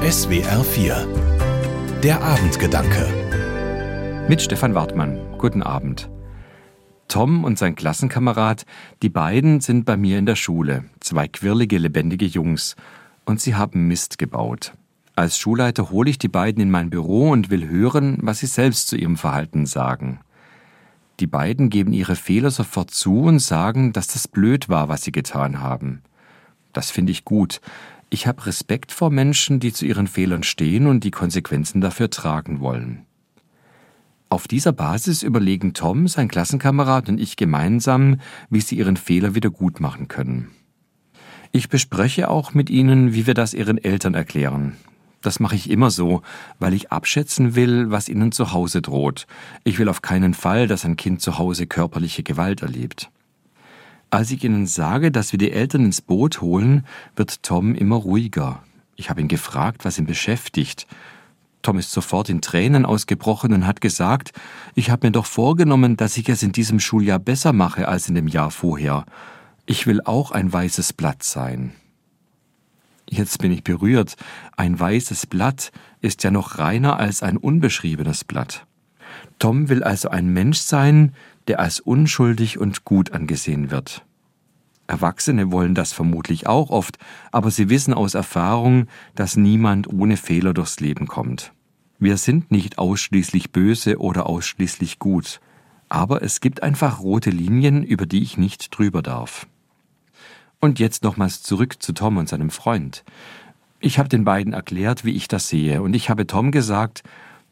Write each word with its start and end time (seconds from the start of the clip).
SWR 0.00 0.64
4 0.64 2.00
Der 2.02 2.22
Abendgedanke 2.22 4.24
Mit 4.30 4.40
Stefan 4.40 4.74
Wartmann. 4.74 5.20
Guten 5.36 5.62
Abend. 5.62 6.08
Tom 7.06 7.44
und 7.44 7.58
sein 7.58 7.74
Klassenkamerad, 7.74 8.64
die 9.02 9.10
beiden 9.10 9.60
sind 9.60 9.84
bei 9.84 9.98
mir 9.98 10.18
in 10.18 10.24
der 10.24 10.36
Schule. 10.36 10.84
Zwei 11.00 11.28
quirlige, 11.28 11.76
lebendige 11.76 12.24
Jungs. 12.24 12.76
Und 13.26 13.42
sie 13.42 13.56
haben 13.56 13.88
Mist 13.88 14.16
gebaut. 14.16 14.72
Als 15.16 15.36
Schulleiter 15.36 15.90
hole 15.90 16.08
ich 16.08 16.16
die 16.16 16.28
beiden 16.28 16.62
in 16.62 16.70
mein 16.70 16.88
Büro 16.88 17.28
und 17.28 17.50
will 17.50 17.68
hören, 17.68 18.16
was 18.22 18.38
sie 18.38 18.46
selbst 18.46 18.88
zu 18.88 18.96
ihrem 18.96 19.18
Verhalten 19.18 19.66
sagen. 19.66 20.20
Die 21.20 21.26
beiden 21.26 21.68
geben 21.68 21.92
ihre 21.92 22.16
Fehler 22.16 22.50
sofort 22.50 22.90
zu 22.90 23.24
und 23.24 23.40
sagen, 23.40 23.92
dass 23.92 24.06
das 24.06 24.28
blöd 24.28 24.70
war, 24.70 24.88
was 24.88 25.02
sie 25.02 25.12
getan 25.12 25.60
haben. 25.60 26.00
Das 26.72 26.90
finde 26.90 27.12
ich 27.12 27.26
gut. 27.26 27.60
Ich 28.12 28.26
habe 28.26 28.44
Respekt 28.46 28.90
vor 28.90 29.10
Menschen, 29.10 29.60
die 29.60 29.72
zu 29.72 29.86
ihren 29.86 30.08
Fehlern 30.08 30.42
stehen 30.42 30.88
und 30.88 31.04
die 31.04 31.12
Konsequenzen 31.12 31.80
dafür 31.80 32.10
tragen 32.10 32.58
wollen. 32.58 33.06
Auf 34.28 34.48
dieser 34.48 34.72
Basis 34.72 35.22
überlegen 35.22 35.74
Tom, 35.74 36.08
sein 36.08 36.26
Klassenkamerad 36.28 37.08
und 37.08 37.20
ich 37.20 37.36
gemeinsam, 37.36 38.20
wie 38.48 38.60
sie 38.60 38.76
ihren 38.76 38.96
Fehler 38.96 39.36
wieder 39.36 39.50
gut 39.50 39.80
machen 39.80 40.08
können. 40.08 40.50
Ich 41.52 41.68
bespreche 41.68 42.28
auch 42.28 42.52
mit 42.52 42.68
ihnen, 42.68 43.14
wie 43.14 43.28
wir 43.28 43.34
das 43.34 43.54
ihren 43.54 43.78
Eltern 43.78 44.14
erklären. 44.14 44.76
Das 45.22 45.38
mache 45.38 45.54
ich 45.54 45.70
immer 45.70 45.90
so, 45.90 46.22
weil 46.58 46.74
ich 46.74 46.90
abschätzen 46.90 47.54
will, 47.54 47.90
was 47.90 48.08
ihnen 48.08 48.32
zu 48.32 48.52
Hause 48.52 48.82
droht. 48.82 49.26
Ich 49.64 49.78
will 49.78 49.88
auf 49.88 50.02
keinen 50.02 50.34
Fall, 50.34 50.66
dass 50.66 50.84
ein 50.84 50.96
Kind 50.96 51.20
zu 51.20 51.38
Hause 51.38 51.66
körperliche 51.66 52.22
Gewalt 52.22 52.62
erlebt. 52.62 53.10
Als 54.10 54.32
ich 54.32 54.42
ihnen 54.42 54.66
sage, 54.66 55.12
dass 55.12 55.30
wir 55.32 55.38
die 55.38 55.52
Eltern 55.52 55.84
ins 55.84 56.00
Boot 56.00 56.40
holen, 56.40 56.84
wird 57.14 57.44
Tom 57.44 57.74
immer 57.76 57.96
ruhiger. 57.96 58.62
Ich 58.96 59.08
habe 59.08 59.20
ihn 59.20 59.28
gefragt, 59.28 59.84
was 59.84 59.98
ihn 59.98 60.06
beschäftigt. 60.06 60.86
Tom 61.62 61.78
ist 61.78 61.92
sofort 61.92 62.28
in 62.28 62.40
Tränen 62.40 62.84
ausgebrochen 62.84 63.52
und 63.52 63.66
hat 63.66 63.80
gesagt, 63.80 64.32
ich 64.74 64.90
habe 64.90 65.06
mir 65.06 65.12
doch 65.12 65.26
vorgenommen, 65.26 65.96
dass 65.96 66.16
ich 66.16 66.28
es 66.28 66.42
in 66.42 66.52
diesem 66.52 66.80
Schuljahr 66.80 67.18
besser 67.18 67.52
mache 67.52 67.86
als 67.86 68.08
in 68.08 68.14
dem 68.14 68.26
Jahr 68.26 68.50
vorher. 68.50 69.04
Ich 69.64 69.86
will 69.86 70.00
auch 70.04 70.32
ein 70.32 70.52
weißes 70.52 70.92
Blatt 70.94 71.22
sein. 71.22 71.72
Jetzt 73.08 73.38
bin 73.38 73.52
ich 73.52 73.62
berührt. 73.62 74.16
Ein 74.56 74.78
weißes 74.78 75.26
Blatt 75.26 75.70
ist 76.00 76.24
ja 76.24 76.30
noch 76.30 76.58
reiner 76.58 76.98
als 76.98 77.22
ein 77.22 77.36
unbeschriebenes 77.36 78.24
Blatt. 78.24 78.66
Tom 79.38 79.68
will 79.68 79.82
also 79.82 80.08
ein 80.08 80.32
Mensch 80.32 80.58
sein, 80.58 81.12
der 81.48 81.60
als 81.60 81.80
unschuldig 81.80 82.58
und 82.58 82.84
gut 82.84 83.12
angesehen 83.12 83.70
wird. 83.70 84.04
Erwachsene 84.90 85.52
wollen 85.52 85.76
das 85.76 85.92
vermutlich 85.92 86.48
auch 86.48 86.68
oft, 86.70 86.98
aber 87.30 87.52
sie 87.52 87.70
wissen 87.70 87.94
aus 87.94 88.14
Erfahrung, 88.14 88.88
dass 89.14 89.36
niemand 89.36 89.88
ohne 89.88 90.16
Fehler 90.16 90.52
durchs 90.52 90.80
Leben 90.80 91.06
kommt. 91.06 91.52
Wir 92.00 92.16
sind 92.16 92.50
nicht 92.50 92.78
ausschließlich 92.78 93.52
böse 93.52 93.98
oder 94.00 94.26
ausschließlich 94.26 94.98
gut, 94.98 95.40
aber 95.88 96.22
es 96.22 96.40
gibt 96.40 96.64
einfach 96.64 97.00
rote 97.00 97.30
Linien, 97.30 97.84
über 97.84 98.04
die 98.04 98.22
ich 98.22 98.36
nicht 98.36 98.76
drüber 98.76 99.00
darf. 99.00 99.46
Und 100.58 100.80
jetzt 100.80 101.04
nochmals 101.04 101.42
zurück 101.42 101.80
zu 101.80 101.92
Tom 101.92 102.16
und 102.16 102.28
seinem 102.28 102.50
Freund. 102.50 103.04
Ich 103.78 103.98
habe 103.98 104.08
den 104.08 104.24
beiden 104.24 104.52
erklärt, 104.52 105.04
wie 105.04 105.12
ich 105.12 105.28
das 105.28 105.48
sehe, 105.48 105.82
und 105.82 105.94
ich 105.94 106.10
habe 106.10 106.26
Tom 106.26 106.50
gesagt, 106.50 107.04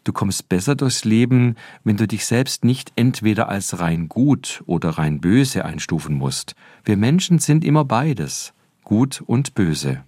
Du 0.04 0.12
kommst 0.12 0.48
besser 0.48 0.74
durchs 0.74 1.04
Leben, 1.04 1.56
wenn 1.84 1.96
du 1.96 2.06
dich 2.06 2.24
selbst 2.24 2.64
nicht 2.64 2.92
entweder 2.96 3.48
als 3.48 3.78
rein 3.78 4.08
gut 4.08 4.62
oder 4.66 4.90
rein 4.90 5.20
böse 5.20 5.64
einstufen 5.64 6.14
musst. 6.14 6.54
Wir 6.84 6.96
Menschen 6.96 7.38
sind 7.38 7.64
immer 7.64 7.84
beides, 7.84 8.54
gut 8.84 9.22
und 9.26 9.54
böse. 9.54 10.02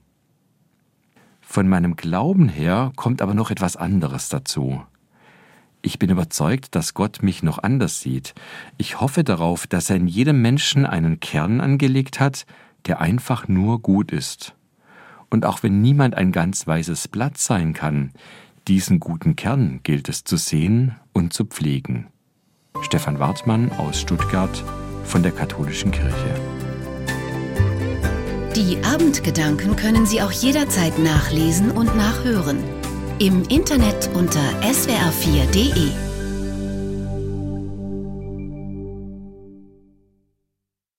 Von 1.41 1.68
meinem 1.68 1.96
Glauben 1.96 2.48
her 2.48 2.92
kommt 2.96 3.20
aber 3.20 3.34
noch 3.34 3.50
etwas 3.50 3.77
anderes 3.77 4.28
dazu. 4.28 4.83
Ich 5.83 5.98
bin 5.98 6.11
überzeugt, 6.11 6.74
dass 6.74 6.94
Gott 6.94 7.22
mich 7.22 7.42
noch 7.42 7.58
anders 7.58 8.01
sieht. 8.01 8.34
Ich 8.77 9.01
hoffe 9.01 9.24
darauf, 9.24 9.67
dass 9.67 9.90
er 9.90 9.96
in 9.96 10.07
jedem 10.07 10.42
Menschen 10.42 10.86
einen 10.86 11.20
Kern 11.20 11.61
angelegt 11.61 12.20
hat, 12.20 12.46
der 12.86 13.01
einfach 13.01 13.48
nur 13.48 13.80
gut 13.80 14.12
ist. 14.12 14.55
Und 15.30 15.46
auch 15.46 15.62
wenn 15.62 15.80
niemand 15.80 16.14
ein 16.17 16.33
ganz 16.33 16.67
weißes 16.67 17.08
Blatt 17.08 17.39
sein 17.39 17.72
kann, 17.72 18.12
diesen 18.70 19.01
guten 19.01 19.35
Kern 19.35 19.81
gilt 19.83 20.08
es 20.08 20.23
zu 20.23 20.36
sehen 20.36 20.95
und 21.13 21.33
zu 21.33 21.45
pflegen. 21.45 22.07
Stefan 22.83 23.19
Wartmann 23.19 23.73
aus 23.73 24.01
Stuttgart 24.01 24.63
von 25.03 25.25
der 25.25 25.33
Katholischen 25.33 25.91
Kirche. 25.91 26.41
Die 28.55 28.79
Abendgedanken 28.85 29.75
können 29.75 30.07
Sie 30.07 30.23
auch 30.23 30.31
jederzeit 30.31 30.97
nachlesen 31.01 31.73
und 31.73 31.97
nachhören. 31.97 32.63
Im 33.19 33.42
Internet 33.42 34.08
unter 34.14 34.41
swr4.de. 34.63 36.09